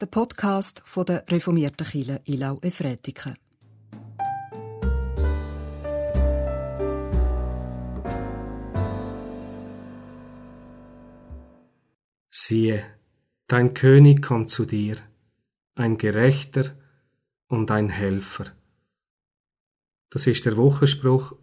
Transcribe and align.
der 0.00 0.06
Podcast 0.06 0.80
von 0.86 1.04
der 1.04 1.24
reformierten 1.28 1.86
Kirche 1.86 2.22
Ilau 2.24 2.58
Efretiken. 2.62 3.36
Siehe, 12.30 12.82
dein 13.46 13.74
König 13.74 14.22
kommt 14.22 14.48
zu 14.48 14.64
dir, 14.64 14.96
ein 15.74 15.98
Gerechter 15.98 16.76
und 17.48 17.70
ein 17.70 17.90
Helfer. 17.90 18.46
Das 20.08 20.26
ist 20.26 20.46
der 20.46 20.56
Wochenspruch 20.56 21.36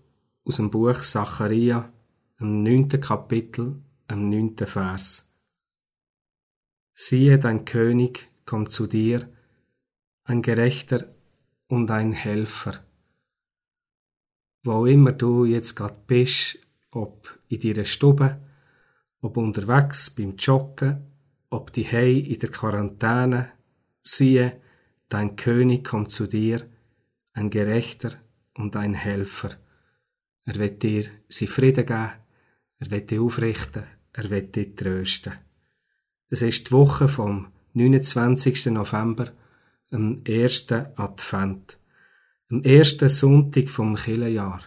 aus 0.45 0.55
dem 0.55 0.71
Buch 0.71 1.01
Zacharia, 1.01 1.93
im 2.39 2.63
neunten 2.63 3.01
Kapitel, 3.01 3.81
im 4.07 4.29
neunten 4.29 4.65
Vers. 4.65 5.31
Siehe, 6.93 7.37
dein 7.37 7.63
König 7.63 8.27
kommt 8.48 8.71
zu 8.71 8.88
dir, 8.88 9.29
ein 10.23 10.41
Gerechter 10.41 11.13
und 11.67 11.91
ein 11.91 12.13
Helfer. 12.13 12.84
Wo 14.63 14.88
immer 14.88 15.12
du 15.12 15.45
jetzt 15.45 15.76
gerade 15.76 16.02
bist, 16.08 16.57
ob 16.90 17.40
in 17.49 17.59
deiner 17.59 17.85
Stube, 17.85 18.41
ob 19.21 19.38
unterwegs 19.38 20.09
beim 20.09 20.35
Joggen, 20.38 21.05
ob 21.49 21.71
die 21.73 21.85
Hei 21.85 22.12
in 22.12 22.40
der 22.40 22.49
Quarantäne, 22.49 23.52
siehe, 24.02 24.59
dein 25.09 25.35
König 25.35 25.85
kommt 25.85 26.12
zu 26.12 26.27
dir, 26.27 26.62
ein 27.34 27.49
Gerechter 27.49 28.13
und 28.55 28.76
ein 28.76 28.93
Helfer. 28.93 29.52
Er 30.45 30.55
wird 30.55 30.84
dir 30.84 31.05
sein 31.27 31.48
Frieden 31.48 31.85
geben, 31.85 32.12
er 32.79 32.91
wird 32.91 33.12
dich 33.12 33.20
aufrichten, 33.20 33.84
er 34.13 34.29
wird 34.29 34.55
dich 34.55 34.76
trösten. 34.76 35.34
Es 36.29 36.41
ist 36.41 36.68
die 36.68 36.71
Woche 36.71 37.07
vom 37.07 37.52
29. 37.77 38.72
November, 38.72 39.27
am 39.91 40.23
ersten 40.26 40.88
Advent, 40.95 41.77
am 42.49 42.63
ersten 42.63 43.07
Sonntag 43.07 43.70
vom 43.70 43.96
Kirchenjahr. 43.96 44.62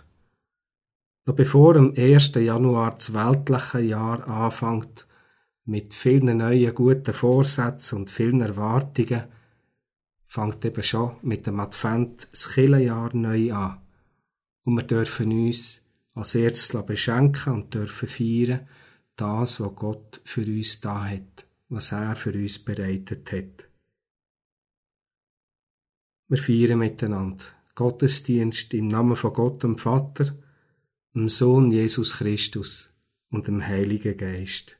Noch 1.27 1.35
bevor 1.35 1.75
am 1.75 1.93
1. 1.97 2.35
Januar 2.37 2.93
das 2.93 3.13
weltliche 3.13 3.81
Jahr 3.81 4.29
anfängt, 4.29 5.09
mit 5.65 5.93
vielen 5.93 6.39
neuen 6.39 6.73
guten 6.73 7.13
Vorsätzen 7.13 7.99
und 7.99 8.11
vielen 8.11 8.43
Erwartungen, 8.43 9.25
fängt 10.29 10.65
eben 10.65 10.83
schon 10.85 11.17
mit 11.23 11.49
dem 11.49 11.59
Advent 11.59 12.29
das 12.31 12.51
Kirchenjahr 12.51 13.11
neu 13.13 13.53
an. 13.53 13.81
Und 14.65 14.77
wir 14.77 14.85
dürfen 14.85 15.33
uns 15.33 15.83
als 16.15 16.37
erstes 16.37 16.81
beschenken 16.87 17.55
und 17.55 17.75
dürfen 17.75 18.09
feiern, 18.09 18.69
das, 19.17 19.61
was 19.61 19.75
Gott 19.75 20.21
für 20.25 20.43
uns 20.43 20.81
da 20.81 21.05
hat, 21.05 21.50
was 21.71 21.93
er 21.93 22.15
für 22.15 22.33
uns 22.33 22.59
bereitet 22.59 23.33
hat. 23.33 23.69
Wir 26.29 26.39
feiern 26.39 26.79
miteinander 26.79 27.45
Gottesdienst 27.75 28.75
im 28.75 28.89
Namen 28.89 29.17
von 29.17 29.33
Gott 29.33 29.63
dem 29.63 29.79
Vater, 29.79 30.37
dem 31.15 31.29
Sohn 31.29 31.73
Jesus 31.73 32.19
Christus 32.19 32.93
und 33.31 33.49
dem 33.49 33.67
Heiligen 33.67 34.17
Geist. 34.17 34.79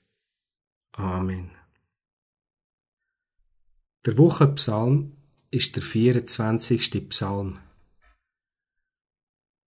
Amen. 0.93 1.53
Der 4.05 4.19
Wochenpsalm 4.19 5.17
ist 5.51 5.77
der 5.77 5.83
24. 5.83 7.09
Psalm. 7.09 7.59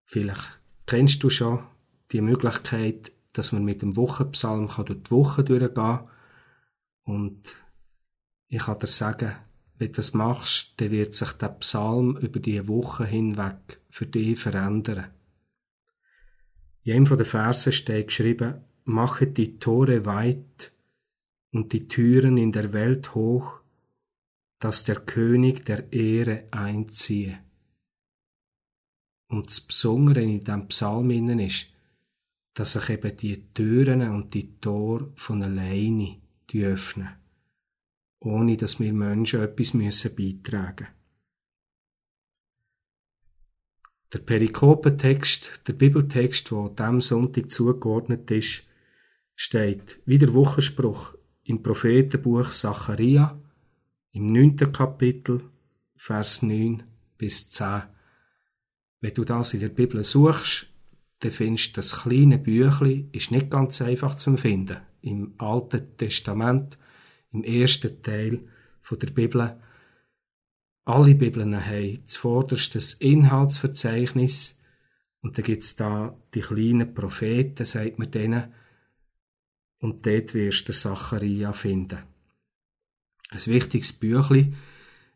Vielleicht 0.06 0.60
kennst 0.86 1.24
du 1.24 1.30
schon 1.30 1.66
die 2.12 2.22
Möglichkeit, 2.22 3.12
dass 3.32 3.52
man 3.52 3.66
mit 3.66 3.82
dem 3.82 3.96
Wochenpsalm 3.96 4.70
durch 4.86 5.04
die 5.04 5.12
Woche 5.12 5.44
durchgehen 5.44 5.74
kann. 5.74 6.10
Und 7.04 7.56
ich 8.48 8.64
kann 8.64 8.80
dir 8.80 8.88
sagen, 8.88 9.36
wenn 9.78 9.88
du 9.88 9.94
das 9.94 10.14
machst, 10.14 10.80
dann 10.80 10.92
wird 10.92 11.16
sich 11.16 11.32
der 11.34 11.50
Psalm 11.50 12.18
über 12.18 12.40
die 12.40 12.68
Woche 12.68 13.06
hinweg 13.06 13.82
für 13.90 14.06
dich 14.06 14.40
verändern. 14.40 15.12
In 16.84 16.96
einem 16.96 17.18
der 17.18 17.26
Verse 17.26 17.72
steht 17.72 18.08
geschrieben, 18.08 18.64
mache 18.86 19.28
die 19.28 19.58
Tore 19.58 20.06
weit 20.06 20.74
und 21.52 21.74
die 21.74 21.88
Türen 21.88 22.38
in 22.38 22.52
der 22.52 22.74
Welt 22.74 23.16
hoch, 23.16 23.60
dass 24.60 24.84
der 24.84 24.98
König 25.02 25.66
der 25.66 25.92
Ehre 25.92 26.48
einziehe. 26.52 27.40
Und 29.28 29.48
das 29.48 29.62
Besondere 29.62 30.22
in 30.22 30.44
diesem 30.44 30.68
Psalm 30.68 31.10
ist, 31.40 31.68
dass 32.54 32.74
sich 32.74 32.90
eben 32.90 33.18
die 33.18 33.54
Türen 33.54 34.02
und 34.10 34.34
die 34.34 34.60
Tore 34.60 35.12
von 35.16 35.42
alleine 35.42 36.23
öffnen, 36.62 37.10
ohne 38.20 38.58
dass 38.58 38.80
wir 38.80 38.94
Menschen 38.94 39.42
etwas 39.42 39.74
müssen 39.74 40.16
beitragen 40.16 40.88
Der 44.14 44.20
Perikopentext, 44.20 45.68
der 45.68 45.74
Bibeltext, 45.74 46.52
der 46.52 46.70
diesem 46.70 47.02
Sonntag 47.02 47.50
zugeordnet 47.50 48.30
ist, 48.30 48.64
steht 49.36 50.00
wie 50.06 50.20
der 50.20 50.36
Wochenspruch 50.36 51.16
im 51.44 51.64
Prophetenbuch 51.64 52.52
Zacharia 52.52 53.42
im 54.12 54.32
neunten 54.32 54.72
Kapitel, 54.72 55.42
Vers 55.96 56.44
9 56.44 56.84
bis 57.18 57.50
10. 57.50 57.84
Wenn 59.02 59.14
du 59.16 59.24
das 59.24 59.56
in 59.56 59.62
der 59.62 59.70
Bibel 59.70 60.04
suchst, 60.04 60.68
dann 61.22 61.32
findest 61.32 61.70
du 61.70 61.74
das 61.78 62.02
kleine 62.04 62.38
Büchli, 62.38 63.10
ist 63.14 63.32
nicht 63.32 63.50
ganz 63.50 63.82
einfach 63.82 64.14
zu 64.14 64.38
finden. 64.38 64.78
Im 65.04 65.36
Alten 65.38 65.96
Testament, 65.98 66.78
im 67.32 67.44
ersten 67.44 68.02
Teil 68.02 68.48
der 68.92 69.08
Bibel. 69.08 69.60
Alle 70.86 71.16
Bibeln 71.16 71.66
haben 71.66 72.06
zuvorderst 72.08 72.76
das 72.76 72.94
Inhaltsverzeichnis 72.96 74.60
und 75.22 75.38
dann 75.38 75.46
gibt's 75.46 75.76
da 75.76 76.18
die 76.34 76.42
kleinen 76.42 76.94
Propheten, 76.94 77.66
sagt 77.66 78.00
man 78.00 78.12
denen, 78.12 78.54
und 79.80 80.06
dort 80.06 80.34
wirst 80.34 80.68
du 80.70 80.74
Zacharia 80.74 81.54
finden. 81.54 82.00
Ein 83.30 83.46
wichtiges 83.46 83.94
Büchli, 83.94 84.54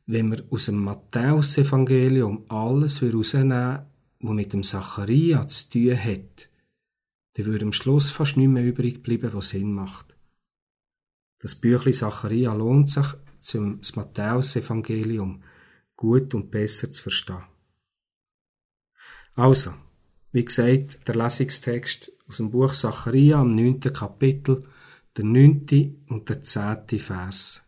wenn 0.06 0.31
wir 0.31 0.44
aus 0.50 0.66
dem 0.66 0.84
Matthäus-Evangelium 0.84 2.46
alles 2.50 3.02
herausnehmen, 3.02 3.86
was 4.19 4.34
mit 4.34 4.54
dem 4.54 4.64
Zacharia 4.64 5.46
zu 5.48 5.69
tun 5.69 6.04
hat, 6.04 6.50
dann 7.38 7.46
würde 7.46 7.66
am 7.66 7.74
Schluss 7.74 8.09
fast 8.09 8.36
nichts 8.36 8.52
mehr 8.52 8.66
übrig 8.66 9.03
bleiben, 9.03 9.31
was 9.34 9.50
Sinn 9.50 9.72
macht. 9.72 10.16
Das 11.40 11.53
Büchli 11.53 11.92
Zacharia 11.92 12.52
lohnt 12.53 12.90
sich, 12.90 13.06
zum 13.40 13.80
Matthäus-Evangelium 13.96 15.44
gut 15.96 16.34
und 16.34 16.50
besser 16.50 16.92
zu 16.92 17.03
verstehen. 17.03 17.44
Also, 19.36 19.74
wie 20.31 20.44
gesagt, 20.44 21.08
der 21.08 21.16
Lesungstext 21.16 22.12
aus 22.28 22.38
dem 22.38 22.50
Buch 22.50 22.74
Zacharia 22.74 23.40
am 23.40 23.56
neunten 23.56 23.94
Kapitel, 23.94 24.68
der 25.16 25.25
neunte 25.25 25.96
und 26.09 26.28
der 26.28 26.42
zehnte 26.42 26.98
Vers. 26.98 27.64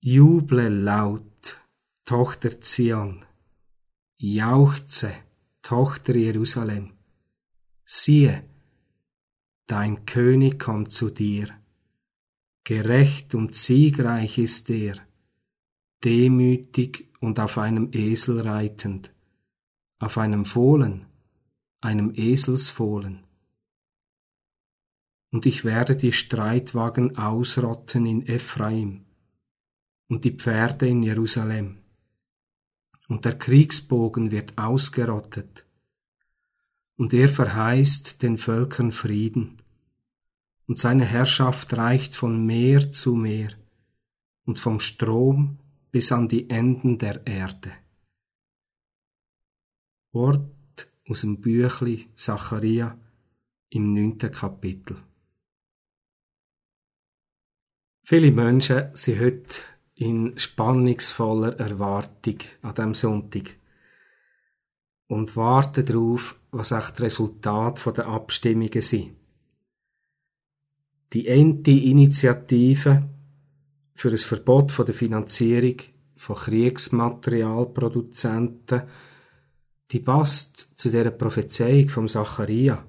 Juble 0.00 0.70
laut, 0.70 1.60
Tochter 2.06 2.60
Zion, 2.62 3.24
jauchze, 4.16 5.12
Tochter 5.60 6.16
Jerusalem. 6.16 6.99
Siehe, 7.92 8.44
dein 9.66 10.06
König 10.06 10.60
kommt 10.60 10.92
zu 10.92 11.10
dir. 11.10 11.48
Gerecht 12.62 13.34
und 13.34 13.56
siegreich 13.56 14.38
ist 14.38 14.70
er, 14.70 14.94
demütig 16.04 17.08
und 17.18 17.40
auf 17.40 17.58
einem 17.58 17.88
Esel 17.90 18.42
reitend, 18.42 19.12
auf 19.98 20.18
einem 20.18 20.44
Fohlen, 20.44 21.06
einem 21.80 22.12
Eselsfohlen. 22.14 23.24
Und 25.32 25.44
ich 25.44 25.64
werde 25.64 25.96
die 25.96 26.12
Streitwagen 26.12 27.18
ausrotten 27.18 28.06
in 28.06 28.24
Ephraim 28.24 29.04
und 30.06 30.24
die 30.24 30.36
Pferde 30.36 30.86
in 30.86 31.02
Jerusalem. 31.02 31.78
Und 33.08 33.24
der 33.24 33.36
Kriegsbogen 33.36 34.30
wird 34.30 34.56
ausgerottet. 34.56 35.66
Und 37.00 37.14
er 37.14 37.30
verheißt 37.30 38.22
den 38.22 38.36
Völkern 38.36 38.92
Frieden. 38.92 39.62
Und 40.66 40.78
seine 40.78 41.06
Herrschaft 41.06 41.72
reicht 41.72 42.14
von 42.14 42.44
Meer 42.44 42.92
zu 42.92 43.14
Meer 43.14 43.52
und 44.44 44.58
vom 44.58 44.80
Strom 44.80 45.58
bis 45.90 46.12
an 46.12 46.28
die 46.28 46.50
Enden 46.50 46.98
der 46.98 47.26
Erde. 47.26 47.72
Wort 50.12 50.92
aus 51.08 51.22
dem 51.22 51.40
Büchli 51.40 52.10
Zacharia 52.16 52.98
im 53.70 53.94
neunten 53.94 54.30
Kapitel. 54.30 54.98
Viele 58.02 58.30
Menschen 58.30 58.94
sind 58.94 59.20
heute 59.20 59.54
in 59.94 60.36
spannungsvoller 60.36 61.58
Erwartung 61.58 62.40
an 62.60 62.74
dem 62.74 62.92
Sonntag 62.92 63.56
und 65.06 65.34
warten 65.34 65.86
darauf, 65.86 66.36
was 66.52 66.72
echt 66.72 66.94
das 66.94 67.00
Resultat 67.00 67.96
der 67.96 68.06
Abstimmungen 68.06 68.82
sind. 68.82 69.16
Die 71.12 71.26
ente 71.26 71.70
Initiative 71.70 73.08
für 73.94 74.10
ein 74.10 74.16
Verbot 74.16 74.76
der 74.78 74.94
Finanzierung 74.94 75.76
von 76.16 76.36
Kriegsmaterialproduzenten, 76.36 78.82
die 79.90 80.00
passt 80.00 80.68
zu 80.74 80.90
der 80.90 81.10
Prophezeiung 81.10 81.88
vom 81.88 82.08
Zacharia. 82.08 82.84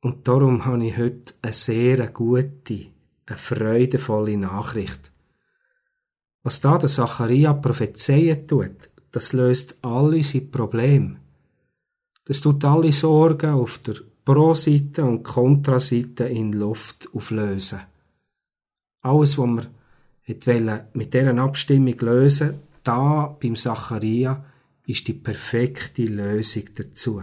Und 0.00 0.26
darum 0.26 0.64
habe 0.64 0.86
ich 0.86 0.96
heute 0.96 1.34
eine 1.42 1.52
sehr 1.52 2.08
gute, 2.08 2.86
eine 3.26 3.36
freudevolle 3.36 4.36
Nachricht. 4.36 5.12
Was 6.42 6.60
da 6.60 6.78
der 6.78 6.88
Zacharia 6.88 7.52
prophezeien 7.52 8.48
tut, 8.48 8.90
das 9.12 9.32
löst 9.32 9.76
alle 9.82 10.22
seine 10.22 10.46
Probleme. 10.46 11.21
Das 12.24 12.40
tut 12.40 12.64
alle 12.64 12.92
Sorgen 12.92 13.54
auf 13.54 13.78
der 13.78 13.96
Pro-Seite 14.24 15.04
und 15.04 15.24
Kontraseite 15.24 16.24
in 16.24 16.52
Luft 16.52 17.08
auflösen. 17.12 17.80
Alles, 19.00 19.36
was 19.36 19.66
wir 20.26 20.88
mit 20.92 21.14
dieser 21.14 21.38
Abstimmung 21.38 21.98
lösen 22.00 22.60
da 22.84 23.36
beim 23.40 23.56
Zacharia, 23.56 24.44
ist 24.86 25.08
die 25.08 25.14
perfekte 25.14 26.04
Lösung 26.04 26.64
dazu. 26.74 27.22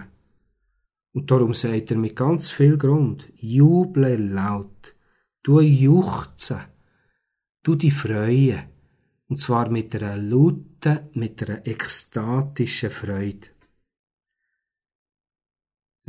Und 1.14 1.32
darum 1.32 1.54
sagt 1.54 1.92
er 1.92 1.98
mit 1.98 2.16
ganz 2.16 2.50
viel 2.50 2.78
Grund, 2.78 3.28
juble 3.36 4.16
laut, 4.18 4.96
du 5.44 5.60
juchzen, 5.60 6.60
du 7.64 7.76
die 7.76 7.92
freuen, 7.92 8.64
und 9.28 9.38
zwar 9.38 9.70
mit 9.70 9.96
einer 9.96 10.18
lauten, 10.18 11.10
mit 11.14 11.48
einer 11.48 11.66
ekstatischen 11.66 12.92
Freude. 12.92 13.48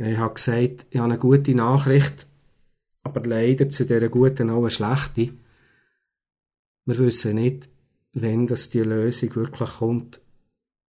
Ich 0.03 0.17
habe 0.17 0.33
gesagt, 0.33 0.87
ich 0.89 0.97
habe 0.97 1.11
eine 1.11 1.19
gute 1.19 1.53
Nachricht, 1.53 2.25
aber 3.03 3.21
leider 3.21 3.69
zu 3.69 3.85
dieser 3.85 4.09
guten 4.09 4.49
auch 4.49 4.61
eine 4.61 4.71
schlechte. 4.71 5.33
Wir 6.85 6.97
wissen 6.97 7.35
nicht, 7.35 7.69
wenn 8.13 8.47
das 8.47 8.71
die 8.71 8.81
Lösung 8.81 9.35
wirklich 9.35 9.69
kommt. 9.69 10.19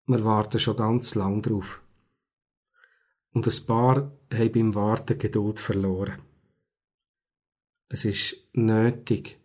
Wir 0.07 0.25
warten 0.25 0.59
schon 0.59 0.77
ganz 0.77 1.15
lang 1.15 1.43
drauf. 1.43 1.83
Und 3.35 3.47
ein 3.47 3.67
paar 3.67 4.13
haben 4.33 4.53
beim 4.53 4.75
Warten 4.75 5.19
Geduld 5.19 5.61
verloren. 5.61 6.23
Es 7.89 8.07
ist 8.07 8.49
nötig, 8.55 9.39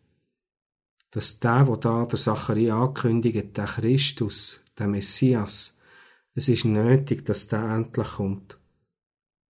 dass 1.12 1.42
der, 1.42 1.68
wo 1.68 1.76
da 1.76 2.06
der 2.06 2.18
Zacharia 2.18 2.82
ankündigt, 2.82 3.58
der 3.58 3.66
Christus, 3.66 4.62
der 4.78 4.88
Messias, 4.88 5.78
es 6.34 6.48
ist 6.48 6.64
nötig, 6.64 7.26
dass 7.26 7.50
der 7.50 7.64
endlich 7.64 8.08
kommt. 8.08 8.58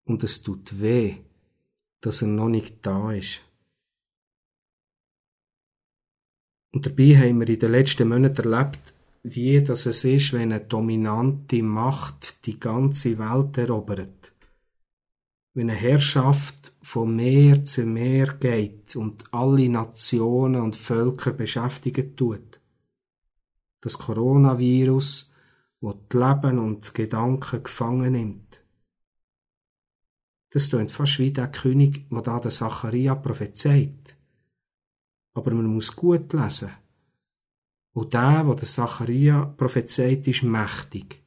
Und 0.08 0.24
es 0.24 0.42
tut 0.42 0.82
weh, 0.82 1.18
dass 2.00 2.22
er 2.22 2.30
noch 2.30 2.48
nicht 2.48 2.78
da 2.82 3.12
ist. 3.12 3.42
Und 6.72 6.86
dabei 6.86 7.18
haben 7.18 7.42
wir 7.42 7.50
in 7.50 7.60
den 7.60 7.72
letzten 7.72 8.08
Monaten 8.08 8.52
erlebt, 8.54 8.94
wie 9.24 9.62
das 9.62 9.86
es 9.86 10.06
ist, 10.06 10.32
wenn 10.32 10.54
eine 10.54 10.62
dominante 10.62 11.62
Macht 11.62 12.46
die 12.46 12.58
ganze 12.58 13.20
Welt 13.20 13.58
erobert. 13.58 14.32
Wenn 15.54 15.70
eine 15.70 15.78
Herrschaft 15.78 16.72
von 16.82 17.14
Meer 17.14 17.66
zu 17.66 17.86
Meer 17.86 18.28
geht 18.40 18.96
und 18.96 19.26
alle 19.34 19.68
Nationen 19.68 20.62
und 20.62 20.78
Völker 20.78 21.32
beschäftigen 21.32 22.16
tut. 22.16 22.62
Das 23.82 23.98
Coronavirus, 23.98 25.34
wo 25.82 25.94
die 25.94 26.18
Leben 26.18 26.60
und 26.60 26.94
Gedanken 26.94 27.64
gefangen 27.64 28.14
nimmt. 28.14 28.62
Das 30.58 30.70
klingt 30.70 30.92
fast 30.92 31.20
wie 31.20 31.32
der 31.32 31.52
König, 31.52 32.06
wo 32.10 32.20
da 32.22 32.40
der 32.40 32.50
Zacharia 32.52 33.14
prophezeit. 33.14 34.18
Aber 35.36 35.54
man 35.54 35.68
muss 35.68 35.96
gut 35.96 36.34
lesen. 36.34 36.72
Und 37.94 38.14
der, 38.14 38.44
wo 38.48 38.56
der 38.56 38.68
Zacharia 38.68 39.46
prophezeit, 39.46 40.28
ist 40.28 40.42
mächtig. 40.42 41.22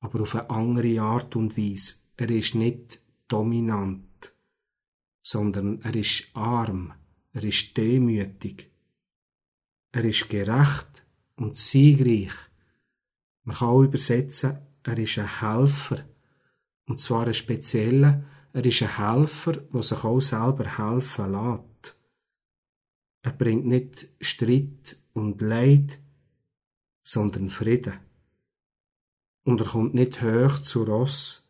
Aber 0.00 0.20
auf 0.22 0.36
eine 0.36 0.50
andere 0.50 1.00
Art 1.00 1.34
und 1.34 1.58
Weise. 1.58 1.96
Er 2.16 2.30
ist 2.30 2.54
nicht 2.54 3.00
dominant 3.26 4.04
sondern 5.24 5.80
er 5.80 5.96
ist 5.96 6.28
arm, 6.34 6.92
er 7.32 7.42
ist 7.44 7.76
demütig, 7.76 8.70
er 9.90 10.04
ist 10.04 10.28
gerecht 10.28 11.02
und 11.36 11.56
siegreich. 11.56 12.34
Man 13.44 13.56
kann 13.56 13.68
auch 13.68 13.82
übersetzen, 13.82 14.58
er 14.82 14.98
ist 14.98 15.18
ein 15.18 15.40
Helfer, 15.40 16.04
und 16.86 17.00
zwar 17.00 17.26
ein 17.26 17.34
spezieller, 17.34 18.22
er 18.54 18.64
ist 18.64 18.82
ein 18.82 18.96
Helfer, 18.96 19.52
der 19.52 19.82
sich 19.82 20.04
auch 20.04 20.20
selber 20.20 20.78
helfen 20.78 21.32
lässt. 21.32 21.96
Er 23.22 23.32
bringt 23.32 23.66
nicht 23.66 24.06
Streit 24.20 24.96
und 25.12 25.40
Leid, 25.40 25.98
sondern 27.02 27.50
Frieden. 27.50 27.94
Und 29.44 29.60
er 29.60 29.66
kommt 29.66 29.94
nicht 29.94 30.22
hoch 30.22 30.60
zu 30.60 30.84
Ross, 30.84 31.44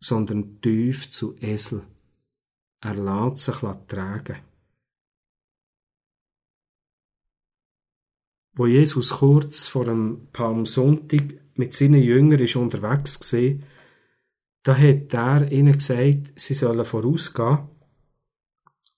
sondern 0.00 0.62
tief 0.62 1.10
zu 1.10 1.36
Esel. 1.40 1.82
Er 2.80 2.94
lässt 2.94 3.44
sich 3.44 3.56
tragen. 3.86 4.38
Wo 8.54 8.66
Jesus 8.66 9.10
kurz 9.10 9.66
vor 9.66 9.84
dem 9.84 10.28
Palmsonntag 10.32 11.34
mit 11.54 11.74
seinen 11.74 12.02
Jüngern 12.02 12.40
ist 12.40 12.56
unterwegs 12.56 13.32
war, 13.32 13.58
da 14.64 14.76
hat 14.76 15.12
er 15.12 15.52
ihnen 15.52 15.74
gesagt, 15.74 16.32
sie 16.36 16.54
sollen 16.54 16.84
vorausgehen 16.84 17.68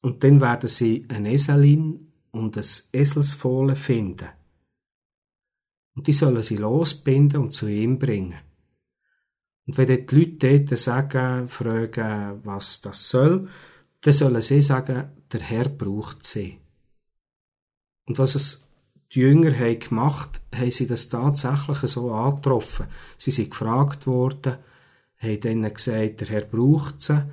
und 0.00 0.22
dann 0.22 0.40
werden 0.40 0.68
sie 0.68 1.04
eine 1.08 1.32
Eselin 1.32 2.12
und 2.30 2.56
ein 2.56 2.64
Eselsfohlen 2.92 3.74
finden. 3.74 4.28
Und 5.96 6.06
die 6.06 6.12
sollen 6.12 6.42
sie 6.42 6.56
losbinden 6.56 7.40
und 7.40 7.50
zu 7.50 7.66
ihm 7.66 7.98
bringen. 7.98 8.38
Und 9.66 9.76
wenn 9.76 9.88
die 9.88 10.16
Leute 10.16 10.60
dort 10.60 10.78
sagen, 10.78 11.48
fragen, 11.48 12.40
was 12.44 12.80
das 12.80 13.08
soll, 13.08 13.48
dann 14.02 14.12
sollen 14.12 14.42
sie 14.42 14.62
sagen, 14.62 15.10
der 15.32 15.40
Herr 15.40 15.68
braucht 15.68 16.24
sie. 16.24 16.58
Und 18.04 18.18
was 18.18 18.36
es 18.36 18.64
die 19.12 19.20
Jünger 19.20 19.58
haben 19.58 19.80
gemacht, 19.80 20.40
haben 20.54 20.70
sie 20.70 20.86
das 20.86 21.08
tatsächlich 21.08 21.78
so 21.90 22.12
angetroffen. 22.12 22.86
Sie 23.18 23.32
sind 23.32 23.50
gefragt 23.50 24.06
worden, 24.06 24.58
haben 25.26 25.40
dann 25.40 25.74
gesagt, 25.74 26.20
der 26.20 26.28
Herr 26.28 26.44
braucht 26.44 27.02
sie 27.02 27.26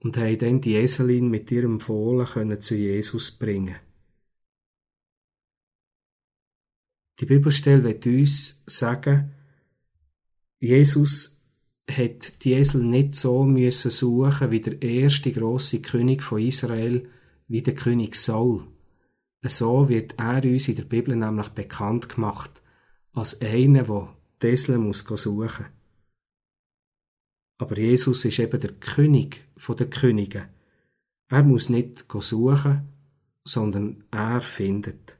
und 0.00 0.16
haben 0.16 0.38
dann 0.38 0.60
die 0.60 0.74
Eselin 0.74 1.28
mit 1.28 1.50
ihrem 1.50 1.80
Fohlen 1.80 2.26
können 2.26 2.60
zu 2.60 2.74
Jesus 2.74 3.30
bringen. 3.30 3.76
Die 7.18 7.26
Bibelstelle 7.26 7.82
wird 7.82 8.06
uns 8.06 8.62
sagen, 8.66 9.32
Jesus 10.58 11.40
hat 11.90 12.44
die 12.44 12.52
Esel 12.52 12.82
nicht 12.82 13.14
so 13.14 13.44
müssen 13.44 13.90
suchen 13.90 14.50
wie 14.50 14.60
der 14.60 14.82
erste 14.82 15.32
große 15.32 15.80
König 15.80 16.22
von 16.22 16.40
Israel, 16.40 17.08
wie 17.48 17.62
der 17.62 17.74
König 17.74 18.16
Saul. 18.16 18.66
So 19.42 19.88
wird 19.88 20.18
er 20.18 20.44
uns 20.44 20.68
in 20.68 20.76
der 20.76 20.84
Bibel 20.84 21.14
nämlich 21.14 21.48
bekannt 21.50 22.08
gemacht, 22.08 22.62
als 23.12 23.40
einer, 23.40 23.84
der 23.84 24.14
die 24.42 24.46
Esel 24.48 24.78
muss 24.78 25.00
suchen 25.00 25.75
Aber 27.58 27.78
Jesus 27.78 28.24
ist 28.24 28.38
eben 28.38 28.60
der 28.60 28.72
König 28.72 29.44
der 29.68 29.90
Könige. 29.90 30.48
Er 31.28 31.42
muss 31.42 31.68
nicht 31.68 32.04
suchen, 32.20 32.88
sondern 33.44 34.04
er 34.10 34.40
findet. 34.40 35.16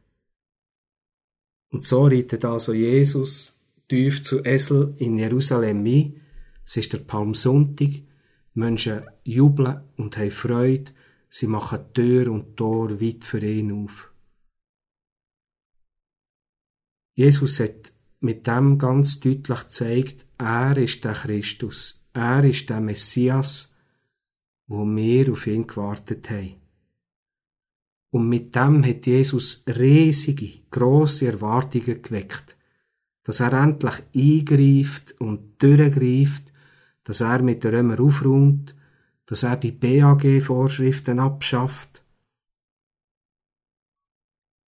Und 1.70 1.84
so 1.84 2.06
reitet 2.06 2.44
also 2.44 2.72
Jesus 2.72 3.58
tief 3.88 4.22
zu 4.22 4.44
Esel 4.44 4.94
in 4.98 5.18
Jerusalem 5.18 5.84
ein, 5.84 6.20
es 6.64 6.76
ist 6.76 6.92
der 6.92 6.98
Palmsonntag. 6.98 7.88
Die 7.88 8.06
Menschen 8.54 9.02
jubeln 9.22 9.82
und 9.96 10.16
haben 10.16 10.30
Freude. 10.30 10.90
Sie 11.28 11.46
machen 11.46 11.92
Tür 11.94 12.32
und 12.32 12.56
Tor 12.56 13.00
weit 13.00 13.24
für 13.24 13.44
ihn 13.44 13.84
auf. 13.84 14.10
Jesus 17.14 17.60
hat 17.60 17.92
mit 18.20 18.46
dem 18.46 18.78
ganz 18.78 19.20
deutlich 19.20 19.60
gezeigt, 19.60 20.26
er 20.38 20.76
ist 20.76 21.04
der 21.04 21.12
Christus. 21.12 22.05
Er 22.16 22.44
ist 22.44 22.70
der 22.70 22.80
Messias, 22.80 23.74
wo 24.66 24.84
wir 24.84 25.32
auf 25.32 25.46
ihn 25.46 25.66
gewartet 25.66 26.30
haben. 26.30 26.56
Und 28.10 28.28
mit 28.28 28.54
dem 28.56 28.84
hat 28.84 29.06
Jesus 29.06 29.62
riesige, 29.66 30.62
große 30.70 31.26
Erwartungen 31.26 32.00
geweckt, 32.00 32.56
dass 33.24 33.40
er 33.40 33.52
endlich 33.52 34.02
eingreift 34.14 35.14
und 35.20 35.62
durchgreift 35.62 36.46
dass 37.06 37.20
er 37.20 37.40
mit 37.40 37.62
den 37.62 37.72
Römer 37.72 38.00
aufräumt, 38.00 38.74
dass 39.26 39.44
er 39.44 39.56
die 39.56 39.70
BAG-Vorschriften 39.70 41.20
abschafft. 41.20 42.04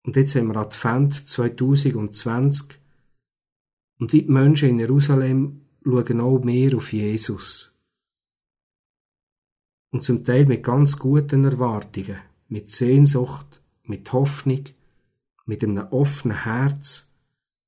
Und 0.06 0.16
jetzt 0.16 0.36
haben 0.36 0.50
wir 0.50 0.58
Advent 0.58 1.28
2020 1.28 2.80
und 4.00 4.14
wie 4.14 4.22
die 4.22 4.32
Menschen 4.32 4.70
in 4.70 4.80
Jerusalem 4.80 5.62
schauen 5.88 6.22
auch 6.22 6.40
mehr 6.40 6.76
auf 6.76 6.92
Jesus. 6.92 7.74
Und 9.92 10.04
zum 10.04 10.24
Teil 10.24 10.46
mit 10.46 10.64
ganz 10.64 11.00
guten 11.00 11.46
Erwartungen, 11.46 12.20
mit 12.50 12.70
Sehnsucht, 12.70 13.62
mit 13.84 14.12
Hoffnung, 14.12 14.66
mit 15.46 15.64
einem 15.64 15.88
offenen 15.88 16.44
Herz, 16.44 17.10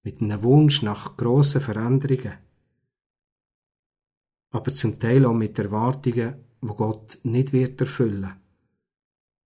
mit 0.04 0.22
einem 0.22 0.44
Wunsch 0.44 0.82
nach 0.82 1.16
grossen 1.16 1.62
Veränderungen. 1.62 2.34
Aber 4.52 4.74
zum 4.74 5.00
Teil 5.00 5.26
auch 5.26 5.34
mit 5.34 5.58
Erwartungen, 5.58 6.36
wo 6.62 6.74
Gott 6.74 7.20
nicht 7.24 7.54
wird 7.54 7.80
erfüllen, 7.80 8.34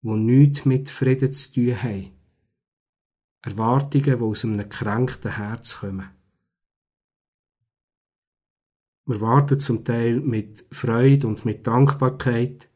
wo 0.02 0.14
nichts 0.14 0.66
mit 0.66 0.90
Frieden 0.90 1.32
zu 1.32 1.54
tun 1.54 1.82
haben. 1.82 2.12
Erwartungen, 3.40 4.04
die 4.18 4.22
aus 4.22 4.44
einem 4.44 4.58
gekränkten 4.58 5.36
Herz 5.36 5.78
kommen. 5.78 6.17
Wir 9.08 9.22
warten 9.22 9.58
zum 9.58 9.86
Teil 9.86 10.20
mit 10.20 10.66
Freude 10.70 11.28
und 11.28 11.46
mit 11.46 11.66
Dankbarkeit, 11.66 12.68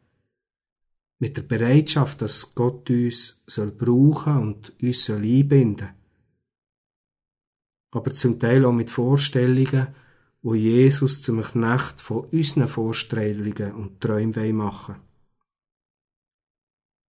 mit 1.18 1.36
der 1.36 1.42
Bereitschaft, 1.42 2.22
dass 2.22 2.54
Gott 2.54 2.88
uns 2.88 3.44
soll 3.46 3.70
brauchen 3.70 4.38
und 4.38 4.72
uns 4.82 5.04
soll 5.04 5.24
einbinden. 5.24 5.90
Aber 7.90 8.14
zum 8.14 8.40
Teil 8.40 8.64
auch 8.64 8.72
mit 8.72 8.88
Vorstellungen, 8.88 9.88
wo 10.40 10.54
Jesus 10.54 11.20
zum 11.20 11.42
Knecht 11.42 12.00
von 12.00 12.24
unseren 12.24 12.66
Vorstellungen 12.66 13.74
und 13.74 14.00
Träumen 14.00 14.56
machen 14.56 14.96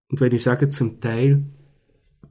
Und 0.10 0.20
wenn 0.20 0.34
ich 0.34 0.44
sage 0.44 0.68
zum 0.68 1.00
Teil, 1.00 1.46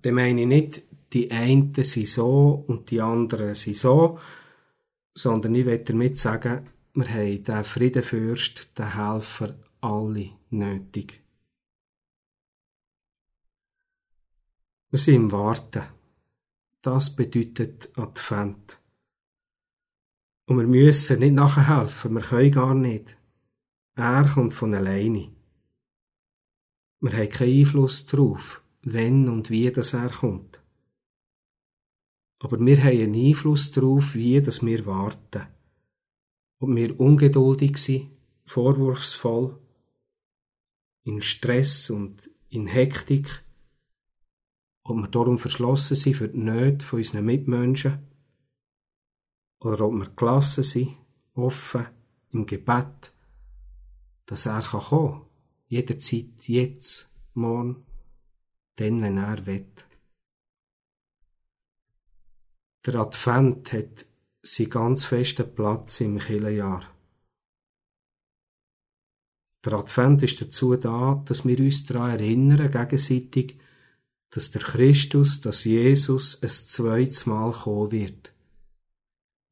dann 0.02 0.14
meine 0.14 0.42
ich 0.42 0.46
nicht, 0.46 0.82
die 1.14 1.30
einen 1.30 1.72
sind 1.74 2.08
so 2.08 2.64
und 2.66 2.90
die 2.90 3.00
anderen 3.00 3.54
sind 3.54 3.78
so, 3.78 4.18
sondern 5.14 5.54
ich 5.54 5.64
will 5.64 5.78
damit 5.78 6.18
sagen, 6.18 6.68
wir 6.94 7.08
haben 7.08 7.44
den 7.44 7.64
Friedenfürst, 7.64 8.78
den 8.78 8.94
Helfer, 8.94 9.58
alle 9.80 10.30
nötig. 10.50 11.22
Wir 14.90 14.98
sind 14.98 15.14
im 15.14 15.32
Warten. 15.32 15.84
Das 16.82 17.14
bedeutet 17.16 17.96
Advent. 17.96 18.78
Und 20.46 20.58
wir 20.58 20.66
müssen 20.66 21.20
nicht 21.20 21.32
nachhelfen, 21.32 22.14
wir 22.14 22.20
können 22.20 22.50
gar 22.50 22.74
nicht. 22.74 23.16
Er 23.94 24.28
kommt 24.28 24.52
von 24.52 24.74
alleine. 24.74 25.32
Wir 27.00 27.12
haben 27.12 27.28
keinen 27.30 27.60
Einfluss 27.60 28.04
darauf, 28.06 28.62
wenn 28.82 29.28
und 29.28 29.48
wie 29.48 29.70
das 29.72 29.94
er 29.94 30.10
kommt. 30.10 30.60
Aber 32.40 32.60
wir 32.60 32.76
haben 32.82 33.00
einen 33.00 33.14
Einfluss 33.14 33.70
darauf, 33.70 34.14
wie 34.14 34.42
das 34.42 34.64
wir 34.64 34.84
warten 34.84 35.46
ob 36.62 36.76
wir 36.76 36.98
ungeduldig 37.00 37.76
sind, 37.76 38.10
vorwurfsvoll, 38.44 39.58
in 41.02 41.20
Stress 41.20 41.90
und 41.90 42.30
in 42.50 42.68
Hektik, 42.68 43.44
ob 44.84 44.98
wir 44.98 45.08
darum 45.08 45.38
verschlossen 45.38 45.96
sind 45.96 46.14
für 46.14 46.28
die 46.28 46.38
Nöte 46.38 46.86
von 46.86 47.00
unseren 47.00 47.24
Mitmenschen, 47.24 48.06
oder 49.58 49.86
ob 49.86 49.94
wir 49.94 50.08
gelassen 50.10 50.62
sind, 50.62 50.96
offen, 51.34 51.86
im 52.30 52.46
Gebet, 52.46 53.12
dass 54.26 54.46
er 54.46 54.62
kann 54.62 54.80
kommen, 54.80 55.26
jederzeit, 55.66 56.46
jetzt, 56.46 57.10
morgen, 57.34 57.84
dann, 58.76 59.02
wenn 59.02 59.18
er 59.18 59.46
will. 59.46 59.66
Der 62.86 62.94
Advent 62.94 63.72
hat 63.72 64.06
seinen 64.42 64.70
ganz 64.70 65.04
festen 65.04 65.54
Platz 65.54 66.00
im 66.00 66.18
Kirchenjahr. 66.18 66.84
Der 69.64 69.74
Advent 69.74 70.22
ist 70.24 70.40
dazu 70.40 70.76
da, 70.76 71.22
dass 71.24 71.46
wir 71.46 71.58
uns 71.60 71.86
daran 71.86 72.18
erinnern, 72.18 72.70
gegenseitig, 72.70 73.58
dass 74.30 74.50
der 74.50 74.62
Christus, 74.62 75.40
dass 75.40 75.64
Jesus 75.64 76.42
ein 76.42 76.48
zweites 76.48 77.26
Mal 77.26 77.52
kommen 77.52 77.92
wird. 77.92 78.32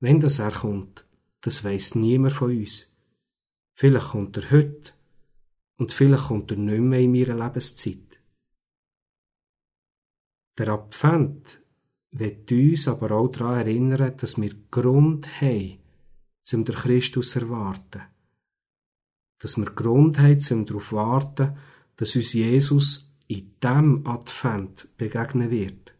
Wenn 0.01 0.19
das 0.19 0.41
er 0.41 0.51
kommt, 0.51 1.07
das 1.43 1.63
weiß 1.63 1.95
niemand 1.95 2.33
von 2.33 2.57
uns. 2.57 2.91
Vielleicht 3.75 4.09
kommt 4.09 4.37
er 4.39 4.51
heute 4.51 4.93
und 5.77 5.93
vielleicht 5.93 6.25
kommt 6.25 6.51
er 6.51 6.57
nicht 6.57 6.81
mehr 6.81 7.01
in 7.01 7.13
meiner 7.13 7.45
Lebenszeit. 7.45 8.21
Der 10.59 10.69
Advent 10.69 11.60
wird 12.12 12.50
uns 12.50 12.88
aber 12.88 13.12
auch 13.12 13.29
daran 13.29 13.61
erinnern, 13.61 14.14
dass 14.17 14.40
wir 14.40 14.52
Grund 14.71 15.40
haben, 15.40 15.79
um 16.52 16.64
den 16.64 16.75
Christus 16.75 17.31
zu 17.31 17.40
erwarten. 17.40 18.02
Dass 19.38 19.57
wir 19.57 19.67
Grund 19.67 20.19
haben, 20.19 20.40
um 20.50 20.67
darauf 20.67 20.88
zu 20.88 20.97
warten, 20.97 21.57
dass 21.97 22.17
uns 22.17 22.33
Jesus 22.33 23.12
in 23.29 23.52
diesem 23.62 24.07
Advent 24.07 24.88
begegnen 24.97 25.50
wird. 25.50 25.95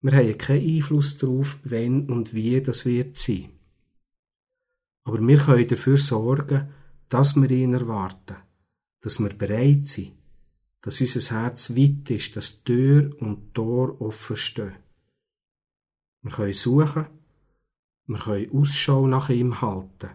Wir 0.00 0.12
haben 0.12 0.38
keinen 0.38 0.76
Einfluss 0.76 1.18
darauf, 1.18 1.58
wenn 1.64 2.10
und 2.10 2.34
wie 2.34 2.60
das 2.60 2.86
wird 2.86 3.18
sein. 3.18 3.50
Aber 5.04 5.20
wir 5.20 5.38
können 5.38 5.66
dafür 5.66 5.96
sorgen, 5.96 6.68
dass 7.08 7.36
wir 7.36 7.50
ihn 7.50 7.74
erwarten, 7.74 8.36
dass 9.00 9.20
wir 9.20 9.30
bereit 9.30 9.86
sind, 9.86 10.12
dass 10.82 11.00
unser 11.00 11.40
Herz 11.40 11.70
weit 11.70 12.10
ist, 12.10 12.36
dass 12.36 12.64
Tür 12.64 13.14
und 13.20 13.54
Tor 13.54 14.00
offen 14.00 14.36
stehen. 14.36 14.76
Wir 16.22 16.32
können 16.32 16.52
suchen, 16.52 17.06
wir 18.06 18.18
können 18.18 18.50
Ausschau 18.52 19.06
nach 19.06 19.30
ihm 19.30 19.60
halten. 19.60 20.10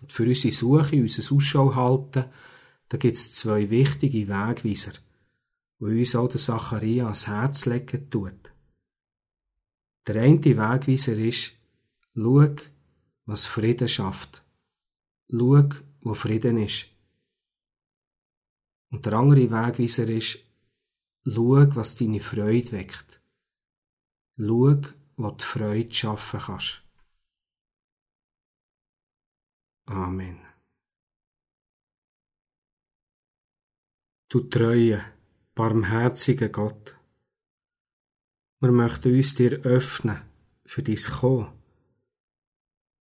Und 0.00 0.12
für 0.12 0.24
unsere 0.24 0.52
Suche, 0.52 0.96
unser 0.96 1.34
Ausschau 1.34 1.74
halten, 1.74 2.24
da 2.88 2.98
gibt 2.98 3.16
es 3.16 3.34
zwei 3.34 3.70
wichtige 3.70 4.28
Wegweiser, 4.28 4.92
die 5.80 5.98
uns 5.98 6.14
auch 6.14 6.28
der 6.28 6.40
Zacharia 6.40 7.04
ans 7.04 7.26
Herz 7.26 7.66
legen 7.66 8.10
tut. 8.10 8.52
Der 10.06 10.22
eine 10.22 10.44
Wegweiser 10.44 11.16
ist, 11.16 11.54
schau, 12.14 12.54
was 13.26 13.46
Frieden 13.46 13.88
schafft. 13.88 14.44
Schau, 15.30 15.68
wo 16.00 16.14
Frieden 16.14 16.58
ist. 16.58 16.95
Und 18.90 19.04
der 19.04 19.14
andere 19.14 19.50
Wegweiser 19.50 20.08
ist, 20.08 20.38
schau, 21.24 21.74
was 21.74 21.96
deine 21.96 22.20
Freude 22.20 22.72
weckt. 22.72 23.20
Schau, 24.38 24.80
wo 25.16 25.30
du 25.30 25.44
Freude 25.44 25.92
schaffen 25.92 26.40
kannst. 26.40 26.82
Amen. 29.86 30.40
Du 34.28 34.40
treue, 34.40 35.04
barmherziger 35.54 36.48
Gott, 36.48 36.96
wir 38.60 38.72
möchten 38.72 39.14
uns 39.14 39.34
dir 39.34 39.60
öffnen 39.64 40.22
für 40.64 40.82
dein 40.82 40.96
Kommen. 40.96 41.52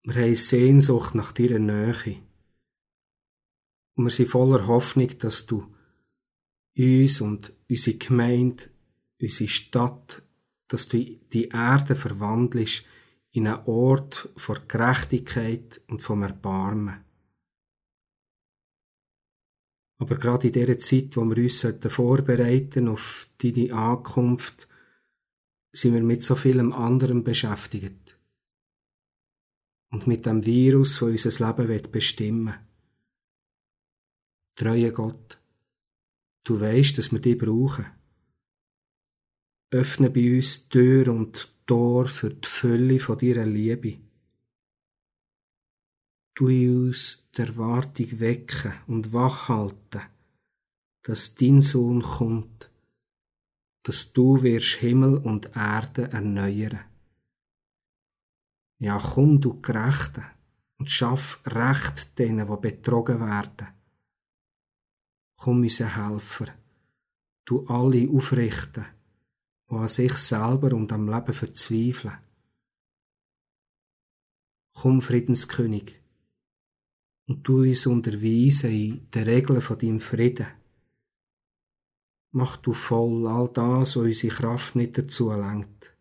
Wir 0.02 0.14
haben 0.22 0.34
Sehnsucht 0.34 1.14
nach 1.14 1.32
deiner 1.32 1.58
Nähe. 1.58 2.20
Und 3.94 4.04
wir 4.04 4.10
sind 4.10 4.28
voller 4.28 4.66
Hoffnung, 4.66 5.16
dass 5.18 5.46
du 5.46 5.73
uns 6.76 7.20
und 7.20 7.52
unsere 7.68 7.96
Gemeinde, 7.96 8.64
unsere 9.20 9.48
Stadt, 9.48 10.22
dass 10.68 10.88
du 10.88 10.98
die 10.98 11.48
Erde 11.48 11.94
verwandelst 11.94 12.84
in 13.32 13.46
einen 13.46 13.64
Ort 13.66 14.28
vor 14.36 14.60
Gerechtigkeit 14.66 15.80
und 15.88 16.02
vom 16.02 16.22
Erbarmen. 16.22 17.04
Aber 19.98 20.16
gerade 20.16 20.48
in 20.48 20.52
dieser 20.52 20.78
Zeit, 20.78 21.16
wo 21.16 21.24
wir 21.24 21.42
uns 21.42 21.66
vorbereiten 21.88 22.88
auf 22.88 23.28
deine 23.38 23.72
Ankunft, 23.72 24.68
sind 25.72 25.94
wir 25.94 26.02
mit 26.02 26.22
so 26.22 26.34
vielem 26.34 26.72
anderem 26.72 27.24
beschäftigt. 27.24 28.16
Und 29.90 30.06
mit 30.06 30.26
dem 30.26 30.44
Virus, 30.44 30.98
das 30.98 31.02
unser 31.02 31.56
Leben 31.56 31.90
bestimmen 31.92 32.46
will. 32.46 32.58
Treue 34.56 34.92
Gott, 34.92 35.38
Du 36.44 36.60
weißt, 36.60 36.98
dass 36.98 37.10
wir 37.10 37.20
dich 37.20 37.38
brauchen. 37.38 37.86
Öffne 39.70 40.10
bei 40.10 40.36
uns 40.36 40.68
Tür 40.68 41.08
und 41.08 41.50
Tor 41.66 42.06
für 42.06 42.34
die 42.34 42.46
Fülle 42.46 43.00
von 43.00 43.18
deiner 43.18 43.46
Liebe. 43.46 43.98
Du 46.34 46.46
uns 46.48 47.30
der 47.36 47.48
Erwartung 47.48 48.20
wecken 48.20 48.74
und 48.86 49.12
wachhalten, 49.12 50.02
dass 51.02 51.34
dein 51.34 51.62
Sohn 51.62 52.02
kommt, 52.02 52.70
dass 53.84 54.12
du 54.12 54.42
wirst 54.42 54.80
Himmel 54.80 55.16
und 55.18 55.56
Erde 55.56 56.10
erneuern. 56.12 56.80
Ja, 58.80 58.98
komm, 58.98 59.40
du 59.40 59.60
Gerechte, 59.62 60.24
und 60.78 60.90
schaff 60.90 61.40
Recht 61.46 62.18
denen, 62.18 62.46
die 62.46 62.60
betrogen 62.60 63.20
werden 63.20 63.73
komm 65.36 65.62
unser 65.62 65.96
Helfer, 65.96 66.46
du 67.44 67.66
alle 67.66 68.08
aufrichten, 68.08 68.86
die 69.70 69.74
an 69.74 69.86
sich 69.88 70.14
selber 70.14 70.72
und 70.74 70.92
am 70.92 71.08
Leben 71.08 71.34
verzweifeln. 71.34 72.18
Komm, 74.72 75.00
Friedenskönig, 75.00 76.00
und 77.26 77.46
du 77.46 77.62
uns 77.62 77.86
unterweisen 77.86 78.70
in 78.70 79.10
den 79.10 79.24
Regeln 79.24 79.60
von 79.60 79.78
deinem 79.78 80.00
Frieden. 80.00 80.46
Mach 82.32 82.56
du 82.56 82.72
voll 82.72 83.26
all 83.28 83.48
das, 83.48 83.96
wo 83.96 84.00
unsere 84.00 84.34
Kraft 84.34 84.74
nicht 84.74 84.98
dazu 84.98 85.30
lenkt. 85.30 85.94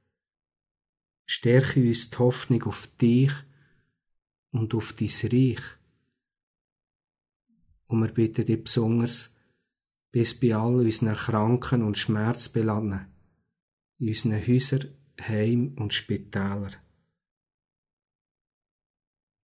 Stärke 1.25 1.79
uns 1.81 2.09
die 2.09 2.17
Hoffnung 2.17 2.63
auf 2.63 2.87
dich 2.97 3.31
und 4.51 4.73
auf 4.73 4.93
dein 4.93 5.09
Reich. 5.31 5.61
Und 7.93 8.01
wir 8.01 8.11
bitten 8.11 8.43
dich 8.43 8.63
besonders, 8.63 9.35
bis 10.11 10.39
bei 10.39 10.55
all 10.55 10.77
unseren 10.77 11.13
Kranken 11.13 11.83
und 11.83 11.95
Schmerzbeladenen, 11.95 13.05
in 13.99 14.07
unseren 14.07 14.47
Häusern, 14.47 14.87
Heim 15.21 15.75
und 15.77 15.93
Spitäler. 15.93 16.71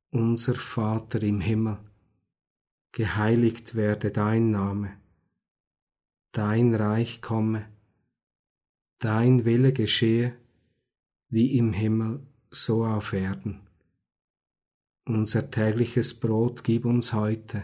Unser 0.10 0.56
Vater 0.56 1.22
im 1.22 1.42
Himmel, 1.42 1.78
geheiligt 2.92 3.76
werde 3.76 4.10
dein 4.10 4.50
Name, 4.50 4.98
dein 6.32 6.74
Reich 6.74 7.22
komme, 7.22 7.72
dein 8.98 9.46
Wille 9.46 9.74
geschehe, 9.74 10.36
wie 11.30 11.56
im 11.56 11.72
Himmel, 11.72 12.26
so 12.50 12.84
auf 12.84 13.14
Erden. 13.14 13.60
Unser 15.06 15.52
tägliches 15.52 16.20
Brot 16.20 16.64
gib 16.64 16.86
uns 16.86 17.14
heute 17.14 17.64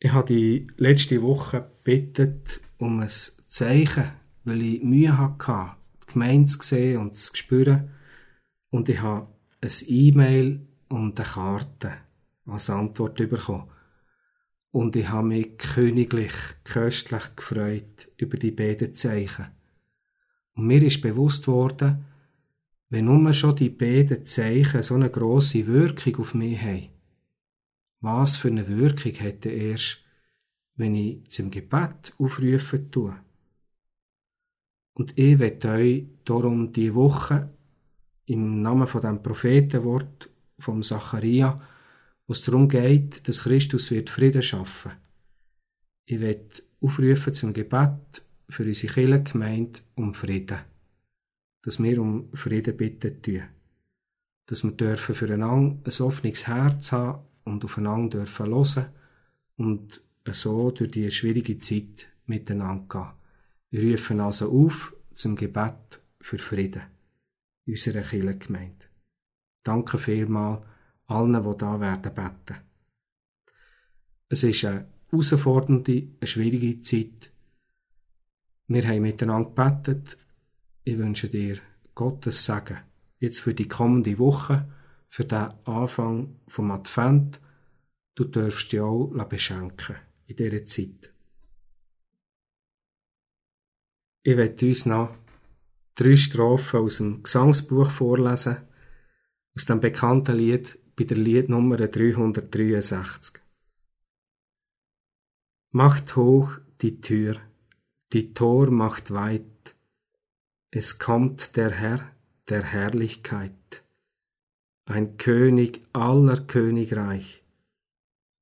Ich 0.00 0.12
habe 0.12 0.32
die 0.32 0.68
letzte 0.76 1.22
Woche 1.22 1.68
gebeten 1.84 2.42
um 2.78 3.00
ein 3.00 3.10
Zeichen, 3.46 4.12
weil 4.44 4.62
ich 4.62 4.82
Mühe 4.82 5.18
hatte, 5.18 5.72
die 6.04 6.12
Gemeinde 6.12 6.46
zu 6.46 6.62
sehen 6.62 7.00
und 7.00 7.14
zu 7.14 7.34
spüren. 7.34 7.90
Und 8.70 8.88
ich 8.88 9.00
habe 9.00 9.26
ein 9.60 9.70
E-Mail 9.88 10.66
und 10.88 11.18
eine 11.18 11.28
Karte 11.28 11.92
als 12.46 12.70
Antwort 12.70 13.16
bekommen. 13.16 13.68
Und 14.70 14.94
ich 14.94 15.08
habe 15.08 15.26
mich 15.26 15.58
königlich, 15.58 16.32
köstlich 16.62 17.34
gefreut 17.34 18.08
über 18.16 18.36
die 18.36 18.52
beiden 18.52 18.94
Zeichen. 18.94 19.46
Und 20.54 20.66
mir 20.66 20.82
ist 20.82 21.00
bewusst 21.00 21.48
worden, 21.48 22.04
wenn 22.90 23.06
nur 23.06 23.32
schon 23.32 23.56
die 23.56 23.70
beiden 23.70 24.24
Zeichen 24.24 24.82
so 24.82 24.94
eine 24.94 25.10
grosse 25.10 25.66
Wirkung 25.66 26.16
auf 26.16 26.34
mich 26.34 26.60
haben, 26.62 26.88
was 28.00 28.36
für 28.36 28.48
eine 28.48 28.66
Wirkung 28.68 29.12
hätte 29.12 29.50
erst, 29.50 30.04
wenn 30.76 30.94
ich 30.94 31.28
zum 31.28 31.50
Gebet 31.50 32.14
aufrufen 32.18 32.90
tue. 32.90 33.16
Und 34.94 35.16
ich 35.18 35.38
werde 35.38 35.68
euch 35.70 36.06
darum 36.24 36.72
die 36.72 36.94
Woche 36.94 37.50
im 38.26 38.62
Namen 38.62 38.86
von 38.86 39.00
dem 39.00 39.22
Prophetenwort 39.22 40.30
vom 40.58 40.82
wo 40.82 42.32
es 42.32 42.42
darum 42.42 42.68
geht, 42.68 43.26
dass 43.26 43.44
Christus 43.44 43.90
wird 43.90 44.10
Frieden 44.10 44.42
schaffen. 44.42 44.92
Ich 46.04 46.20
werde 46.20 46.62
aufrufen 46.80 47.34
zum 47.34 47.52
Gebet 47.52 48.22
für 48.48 48.64
unsere 48.64 48.92
Kirchengemeinde 48.92 49.80
um 49.94 50.14
Frieden. 50.14 50.58
Dass 51.62 51.82
wir 51.82 52.00
um 52.00 52.30
Frieden 52.34 52.76
bitten 52.76 53.22
tun. 53.22 53.42
Dass 54.46 54.64
wir 54.64 54.72
dürfen 54.72 55.14
füreinander 55.14 55.90
ein 55.90 56.02
offenes 56.02 56.46
Herz 56.46 56.92
haben 56.92 57.22
und 57.48 57.64
aufeinander 57.64 58.18
dürfen 58.18 58.46
hören 58.46 58.86
und 59.56 60.02
so 60.30 60.70
durch 60.70 60.90
die 60.90 61.10
schwierige 61.10 61.58
Zeit 61.58 62.08
miteinander 62.26 62.86
gehen. 62.88 63.12
Wir 63.70 63.92
rufen 63.92 64.20
also 64.20 64.50
auf 64.50 64.94
zum 65.12 65.36
Gebet 65.36 66.00
für 66.20 66.38
Frieden 66.38 66.82
in 67.64 67.74
unserer 67.74 68.02
Kirchengemeinde. 68.02 68.86
Danke 69.62 69.98
vielmals 69.98 70.64
allen, 71.06 71.42
die 71.42 71.58
da 71.58 71.80
werden 71.80 72.14
beten. 72.14 72.60
Es 74.28 74.42
ist 74.42 74.64
eine 74.64 74.86
herausfordernde, 75.10 76.08
eine 76.20 76.26
schwierige 76.26 76.80
Zeit. 76.80 77.32
Wir 78.66 78.86
haben 78.86 79.02
miteinander 79.02 79.48
gebetet. 79.48 80.18
Ich 80.84 80.98
wünsche 80.98 81.28
dir 81.28 81.58
Gottes 81.94 82.44
Segen. 82.44 82.78
Jetzt 83.18 83.40
für 83.40 83.54
die 83.54 83.68
kommende 83.68 84.18
Woche, 84.18 84.68
für 85.08 85.24
den 85.24 85.52
Anfang 85.64 86.36
vom 86.46 86.70
Advent. 86.70 87.40
Du 88.14 88.24
darfst 88.24 88.72
dich 88.72 88.80
auch 88.80 89.08
beschenken 89.28 89.96
in 90.26 90.36
dieser 90.36 90.64
Zeit. 90.64 91.12
Ich 94.22 94.36
werde 94.36 94.66
uns 94.66 94.86
noch 94.86 95.16
drei 95.94 96.16
Strophen 96.16 96.80
aus 96.80 96.98
dem 96.98 97.22
Gesangsbuch 97.22 97.90
vorlesen 97.90 98.58
aus 99.54 99.64
dem 99.64 99.80
bekannten 99.80 100.36
Lied 100.36 100.78
bei 100.94 101.04
der 101.04 101.16
Liednummer 101.16 101.76
363. 101.76 103.42
Macht 105.70 106.14
hoch 106.16 106.58
die 106.80 107.00
Tür, 107.00 107.36
die 108.12 108.34
Tor 108.34 108.70
macht 108.70 109.10
weit, 109.10 109.74
es 110.70 110.98
kommt 110.98 111.56
der 111.56 111.70
Herr 111.70 112.12
der 112.48 112.62
Herrlichkeit, 112.62 113.57
ein 114.88 115.18
König 115.18 115.86
aller 115.92 116.38
Königreich, 116.46 117.44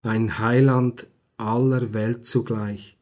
ein 0.03 0.39
Heiland 0.39 1.09
aller 1.37 1.93
Welt 1.93 2.25
zugleich, 2.25 2.97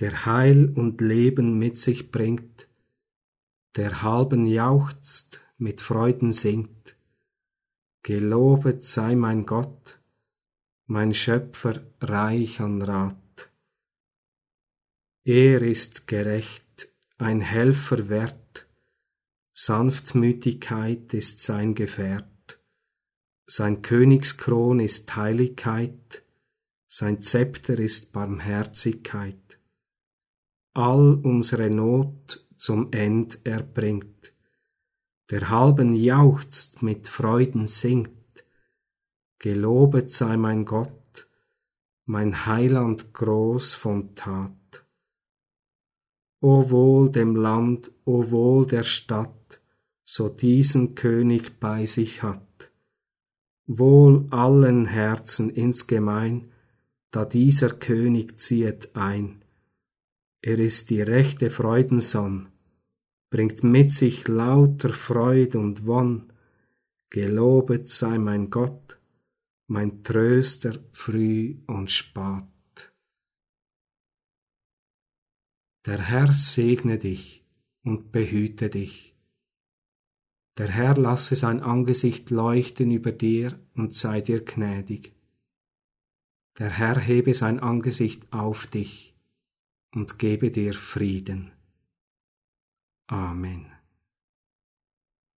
der 0.00 0.26
Heil 0.26 0.70
und 0.74 1.00
Leben 1.00 1.58
mit 1.58 1.78
sich 1.78 2.10
bringt, 2.10 2.68
der 3.76 4.02
halben 4.02 4.46
jauchzt, 4.46 5.40
mit 5.56 5.80
Freuden 5.80 6.32
singt. 6.32 6.96
Gelobet 8.02 8.84
sei 8.84 9.14
mein 9.14 9.46
Gott, 9.46 9.98
mein 10.84 11.14
Schöpfer 11.14 11.80
reich 12.02 12.60
an 12.60 12.82
Rat. 12.82 13.50
Er 15.24 15.62
ist 15.62 16.06
gerecht, 16.06 16.92
ein 17.16 17.40
Helfer 17.40 18.10
wert, 18.10 18.45
Sanftmütigkeit 19.58 21.12
ist 21.14 21.42
sein 21.42 21.74
Gefährt, 21.74 22.60
sein 23.46 23.82
Königskron 23.82 24.80
ist 24.80 25.16
Heiligkeit, 25.16 26.24
sein 26.86 27.20
Zepter 27.20 27.78
ist 27.78 28.12
Barmherzigkeit. 28.12 29.58
All 30.74 31.14
unsere 31.14 31.70
Not 31.70 32.46
zum 32.58 32.92
End 32.92 33.38
erbringt 33.44 34.32
der 35.30 35.50
halben 35.50 35.94
jauchzt, 35.94 36.82
mit 36.82 37.08
Freuden 37.08 37.66
singt. 37.66 38.10
Gelobet 39.38 40.10
sei 40.10 40.36
mein 40.36 40.64
Gott, 40.64 41.28
mein 42.04 42.46
Heiland 42.46 43.12
groß 43.12 43.74
von 43.74 44.14
Tat. 44.14 44.86
O 46.40 46.70
wohl 46.70 47.10
dem 47.10 47.34
Land, 47.34 47.90
o 48.04 48.30
wohl 48.30 48.66
der 48.66 48.84
Stadt, 48.84 49.35
so 50.08 50.28
diesen 50.28 50.94
König 50.94 51.58
bei 51.58 51.84
sich 51.84 52.22
hat. 52.22 52.70
Wohl 53.66 54.28
allen 54.30 54.86
Herzen 54.86 55.50
insgemein, 55.50 56.52
da 57.10 57.24
dieser 57.24 57.70
König 57.70 58.38
ziehet 58.38 58.94
ein. 58.94 59.42
Er 60.42 60.60
ist 60.60 60.90
die 60.90 61.02
rechte 61.02 61.50
Freudensonn, 61.50 62.48
bringt 63.30 63.64
mit 63.64 63.90
sich 63.90 64.28
lauter 64.28 64.90
Freud 64.90 65.58
und 65.58 65.86
Wonn. 65.86 66.32
Gelobet 67.10 67.88
sei 67.88 68.18
mein 68.18 68.50
Gott, 68.50 68.98
mein 69.66 70.04
Tröster 70.04 70.78
früh 70.92 71.56
und 71.66 71.90
spat. 71.90 72.44
Der 75.84 75.98
Herr 75.98 76.32
segne 76.32 76.98
dich 76.98 77.44
und 77.82 78.12
behüte 78.12 78.70
dich. 78.70 79.15
Der 80.58 80.68
Herr 80.68 80.96
lasse 80.96 81.34
sein 81.34 81.60
Angesicht 81.60 82.30
leuchten 82.30 82.90
über 82.90 83.12
dir 83.12 83.58
und 83.74 83.94
sei 83.94 84.20
dir 84.20 84.42
gnädig. 84.44 85.14
Der 86.58 86.70
Herr 86.70 86.98
hebe 86.98 87.34
sein 87.34 87.60
Angesicht 87.60 88.32
auf 88.32 88.66
dich 88.66 89.14
und 89.94 90.18
gebe 90.18 90.50
dir 90.50 90.72
Frieden. 90.72 91.52
Amen. 93.06 93.75